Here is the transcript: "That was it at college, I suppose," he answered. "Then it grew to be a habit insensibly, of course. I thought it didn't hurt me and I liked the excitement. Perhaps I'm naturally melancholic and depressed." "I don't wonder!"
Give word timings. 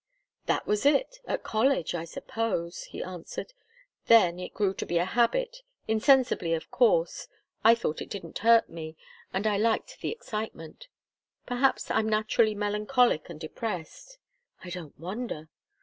"That 0.47 0.65
was 0.65 0.83
it 0.83 1.19
at 1.27 1.43
college, 1.43 1.93
I 1.93 2.05
suppose," 2.05 2.85
he 2.85 3.03
answered. 3.03 3.53
"Then 4.07 4.39
it 4.39 4.51
grew 4.55 4.73
to 4.73 4.85
be 4.87 4.97
a 4.97 5.05
habit 5.05 5.61
insensibly, 5.87 6.55
of 6.55 6.71
course. 6.71 7.27
I 7.63 7.75
thought 7.75 8.01
it 8.01 8.09
didn't 8.09 8.39
hurt 8.39 8.67
me 8.67 8.97
and 9.31 9.45
I 9.45 9.57
liked 9.57 10.01
the 10.01 10.09
excitement. 10.11 10.87
Perhaps 11.45 11.91
I'm 11.91 12.09
naturally 12.09 12.55
melancholic 12.55 13.29
and 13.29 13.39
depressed." 13.39 14.17
"I 14.63 14.71
don't 14.71 14.97
wonder!" 14.99 15.49